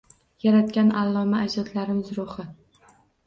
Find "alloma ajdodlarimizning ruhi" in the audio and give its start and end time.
1.01-2.47